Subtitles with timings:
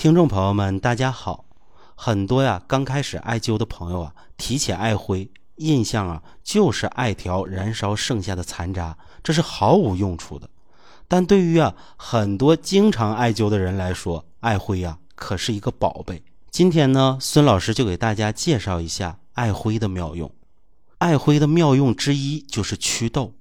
[0.00, 1.44] 听众朋友们，大家好。
[1.94, 10.48] 很多呀，刚开始艾灸的朋友啊，提起艾灰，印象啊就是艾条燃烧剩下的残渣，这是毫无用处的。
[11.06, 16.22] 但对于啊很多经常艾灸的人来说，艾灰呀可是一个宝贝。
[16.50, 20.32] 今天呢，孙老师就给大家介绍一下艾灰的妙用。
[20.96, 23.34] 艾灰的妙用之一就是祛痘。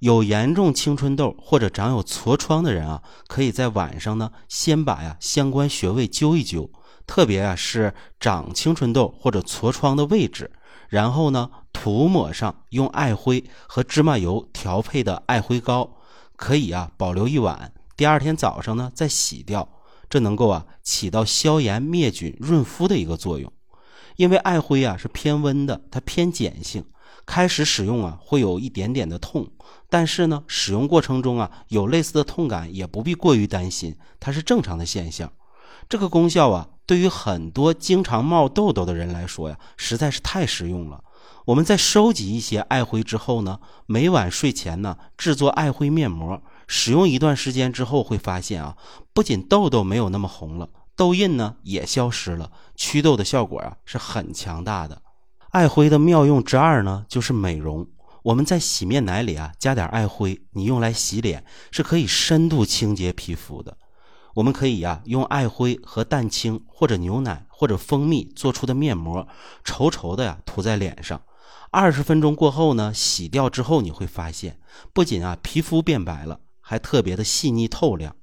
[0.00, 6.68] 有严重青春痘或者长有痤疮的人啊，可以在晚上呢，先把呀相关穴位灸一灸，
[7.06, 10.50] 特别啊是长青春痘或者痤疮的位置，
[10.88, 15.96] 然后呢涂抹上用艾灰和芝麻油调配的艾灰膏，
[16.36, 19.68] 可以啊保留一晚，第二天早上呢再洗掉，
[20.10, 23.50] 这能够啊起到消炎灭菌润肤的一个作用。
[24.16, 26.84] 因为艾灰啊是偏温的，它偏碱性。
[27.24, 29.48] 开始使用啊，会有一点点的痛，
[29.88, 35.32] 但是呢，使用过程中啊，有类似的痛感也不必过于担心，它是正常的现象。
[35.88, 41.02] 这个功效啊，对于很多经常冒痘痘的人来说呀，实在是太实用了。
[41.46, 48.76] 我们在收集一些艾灰之后呢，每晚睡前呢，制作艾灰面膜，使用一段时间之后，会发现啊，
[49.12, 55.02] 不仅痘痘没有那么红了，痘印呢也消失了，祛痘的效果啊是很强大的。
[55.56, 57.88] 艾灰的妙用之二呢，就是美容。
[58.22, 63.74] 我们在洗面奶里啊加点艾灰，你用来洗脸是可以深度清洁皮肤的。
[64.34, 69.26] 我们可以呀用艾灰和蛋清或者牛奶或者蜂蜜做出的面膜，
[69.64, 71.22] 稠稠的呀涂在脸上。
[71.70, 74.58] 二十分钟过后呢，洗掉之后你会发现，
[74.92, 78.14] 不仅啊皮肤变白了，还特别的细腻透亮。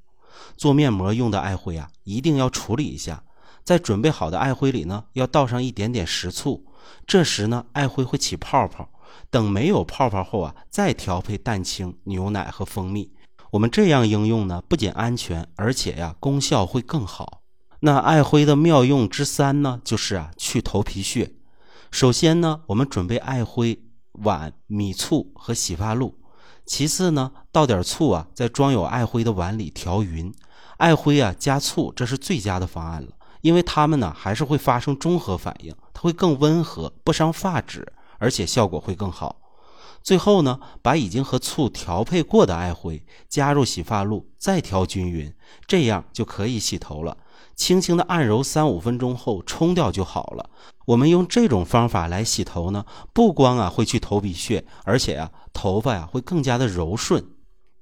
[0.55, 3.23] 做面膜用的艾灰啊，一定要处理一下，
[3.63, 6.63] 在准备好的艾灰里呢，要倒上一点点食醋。
[7.05, 8.89] 这时呢，艾灰会起泡泡。
[9.29, 13.11] 等没有泡泡后啊，再调配蛋清、牛奶和蜂蜜。
[13.51, 17.41] 我们这样应用呢，不仅安全，而且呀，功效会更好。
[17.81, 21.33] 那艾灰的妙用之三呢，就是啊，去头皮屑。
[21.91, 23.79] 首先呢，我们准备艾灰、
[24.13, 26.15] 碗、米醋和洗发露。
[26.65, 30.33] 其次呢，倒点醋啊，在装有艾灰的碗里调匀。
[30.77, 33.09] 艾灰啊加醋，这是最佳的方案了。
[33.43, 37.85] 因为它们呢还是会发生中和反应，它会更温和，不伤发质，
[38.17, 39.41] 而且效果会更好。
[40.01, 45.33] 最后呢，把已经和醋调配过的艾灰加入洗发露，再调均匀，
[45.67, 47.17] 这样就可以洗头了。
[47.55, 50.49] 轻轻的按揉三五分钟后冲掉就好了。
[50.85, 57.23] 我们用这种方法来洗头呢，不光啊会去头皮屑，而且呀头发呀会更加的柔顺。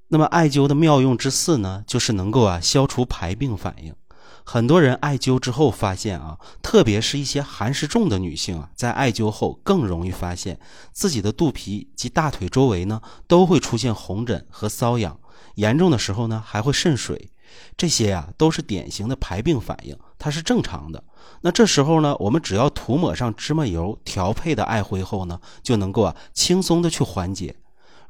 [0.10, 3.96] 那么艾灸的妙用之四呢，就是能够啊消除排病反应。
[4.44, 10.59] 很多人艾灸之后发现啊，特别是一些寒湿重的女性啊，在艾灸后更容易发现
[10.91, 15.19] 自己的肚皮及大腿周围呢都会出现红疹和瘙痒，
[15.56, 17.30] 严重的时候呢还会渗水，
[17.78, 21.03] 这些呀都是典型的排病反应，它是正常的。
[21.41, 27.56] 那这时候呢，我们只要涂抹上芝麻油调配的艾灰后呢，就能够啊轻松的去缓解。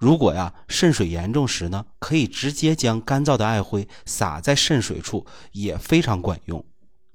[0.01, 6.65] 如果呀渗水严重时呢，可以直接将干燥的艾灰撒在渗水处，也非常管用。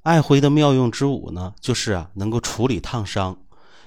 [0.04, 3.38] 艾灰的妙用之五呢，就是啊能够处理烫伤。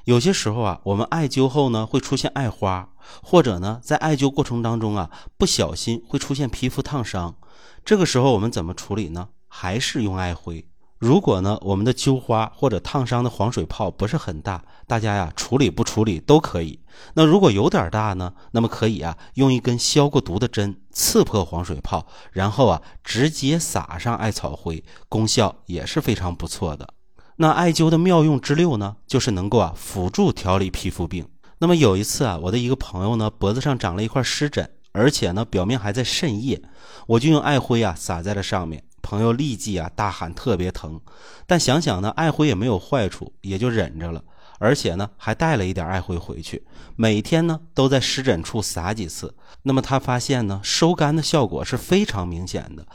[0.03, 2.89] 有些时候啊，我们艾灸后呢会出现艾花，
[3.23, 7.37] 或者呢在艾灸过程当中啊不小心会出现皮肤烫伤，
[7.85, 9.29] 这个时候我们怎么处理呢？
[9.47, 10.68] 还是用艾灰。
[10.99, 16.81] 如果呢，我们的灸花或者烫伤的黄水泡不是很大，大家呀处理不处理都可以。
[17.13, 26.89] 那如果有点大呢，那么可以啊用一根消过毒的针刺破黄水泡，然后啊直接撒上艾草灰，功效也是非常不错的。
[27.37, 31.25] 那艾灸的妙用之六呢，就是能够啊辅助调理皮肤病。
[31.59, 36.61] 那么有一次啊，我的一个朋友呢脖子上长了一块湿疹，而且呢表面还在渗液，
[37.07, 38.83] 我就用艾灰啊撒在了上面。
[39.01, 40.99] 朋友立即啊大喊特别疼，
[41.47, 44.23] 但想想呢，艾灰也没有坏处，也就忍着了。
[44.61, 46.65] 而且呢，还带了一点艾灰回去，
[46.97, 49.33] 每天呢都在湿疹处撒几次。
[49.63, 52.85] 那么他发现呢，收干的效果是非常明显的，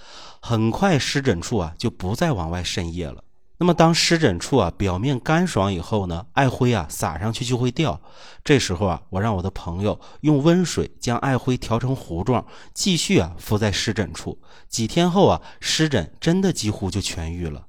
[0.40, 3.24] 很快湿疹处啊就不再往外渗液了。
[3.56, 8.00] 那么当湿疹处啊表面干爽以后呢，艾灰啊撒上去就会掉。
[8.42, 14.40] 这时候啊，我让我的朋友用温水将艾灰调成糊状，继续啊敷在湿疹处。
[14.68, 17.66] 几天后啊，湿疹真的几乎就痊愈了。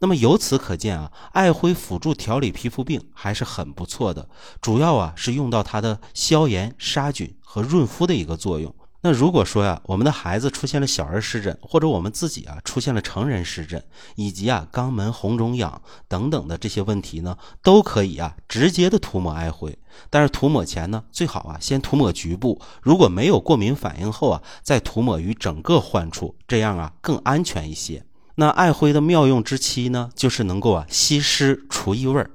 [0.00, 4.28] 那么由此可见啊，艾灰辅助调理皮肤病还是很不错的，
[4.60, 8.74] 主要啊是用到它的消炎、杀菌和润肤的一个作用。
[9.00, 13.80] 那如果说呀，我们的孩子出现了小儿湿疹，或者我们自己啊出现了成人湿疹，
[14.16, 19.78] 以及啊肛门红肿痒等等的这些问题呢，都可以啊直接的涂抹艾灰。
[20.10, 28.04] 但是涂抹前呢，最好啊先涂抹局部，如果没有过敏反应后啊，再涂抹于整个患处，这样啊更安全一些。
[28.34, 32.30] 那艾灰的妙用之七呢，就是能够啊吸湿除异味儿。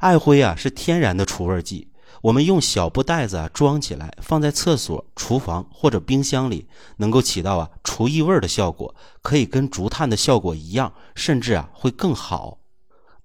[0.00, 1.88] 艾灰啊是天然的除味剂，
[2.22, 6.66] 我们用小布袋子啊装起来，放在厕所、厨房或者冰箱里，
[6.98, 12.58] 能够起到啊除异味的效果，可以跟竹炭的效果一样，甚至啊会更好。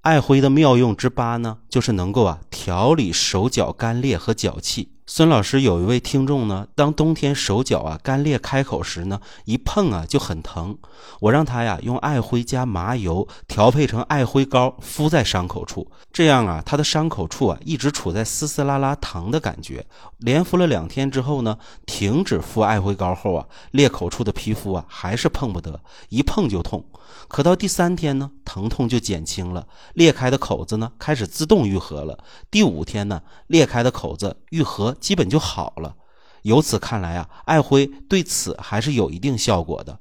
[0.01, 4.94] 艾灰的妙用之八呢，就是能够啊调理手脚干裂和脚气。
[5.07, 10.75] 孙老师有一位听众呢，当冬天手脚啊干裂开口时呢，一碰啊就很疼。
[11.19, 19.86] 我让他呀用艾灰加麻油调配成艾灰膏敷在伤口处，这样啊他的伤口处啊一直处在丝丝拉拉疼的感觉。
[20.18, 25.80] 连敷了两天之后呢，停止敷艾灰膏后啊，裂口处的皮肤啊还是碰不得，
[26.10, 26.84] 一碰就痛。
[27.28, 32.18] 可到第三天呢，疼痛就减轻了，裂开的口子呢开始自动愈合了。
[32.50, 34.94] 第五天呢，裂开的口子愈合。
[34.95, 35.95] 基本就好了。
[36.44, 40.00] 由此看来啊，艾灰对此还是有一定效果的。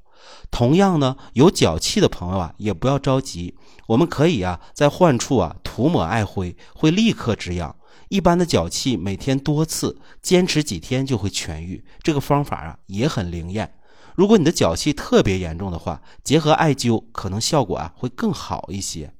[0.49, 3.55] 同样呢，有脚气的朋友啊，也不要着急，
[3.87, 7.75] 我们可以啊在患处啊涂抹艾灰，会立刻止痒。
[8.09, 11.83] 一般的脚气每天多次，坚持几天就会痊愈。
[12.01, 13.75] 这个方法啊也很灵验。
[14.15, 19.13] 如果你的脚气特别严重的话，结合艾灸，可能效果啊会更好一些。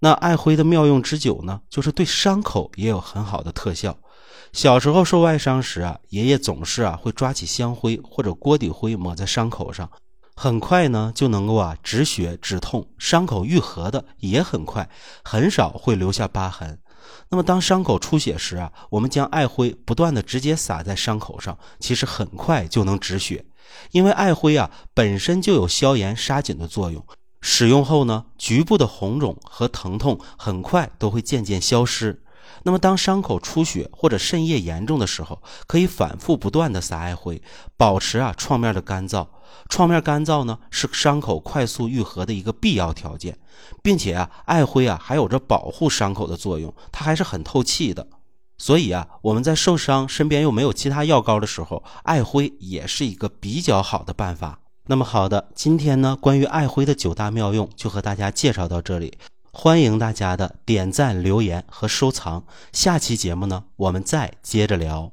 [0.00, 3.98] 那艾灰的妙用之九呢，就是对伤口也有很好的特效。
[4.52, 9.90] 小时候受外伤时啊，爷爷总是啊会抓起香灰或者锅底灰抹在伤口上，
[10.34, 14.88] 很快呢就能够啊止血止痛，伤口愈合的也很快，
[15.22, 16.78] 很少会留下疤痕。
[17.30, 23.44] 那么当伤口出血时啊，我们将艾灰不断的直接撒在伤口上，其实很快就能止血，
[23.90, 27.04] 因为艾灰啊本身就有消炎杀菌的作用，
[27.40, 32.21] 使用后呢，局部的红肿和疼痛很快都会渐渐消失。
[32.64, 37.42] 那么，当伤口出血或者渗液严重的时候，可以反复不断的撒艾灰，
[37.76, 39.26] 保持啊创面的干燥。
[39.68, 43.38] 创面干燥呢，是伤口快速愈合的一个必要条件，
[43.82, 48.06] 并且啊，艾灰啊还有着保护伤口的作用，它还是很透气的。
[48.58, 54.60] 所以啊，我们在受伤身边又没有其他药膏的时候，艾灰也是一个比较好的办法。
[54.86, 59.16] 那么好的，今天呢，关于艾灰的九大妙用就和大家介绍到这里。
[59.54, 62.44] 欢迎大家的点赞、留言和收藏。
[62.72, 65.12] 下期节目呢，我们再接着聊。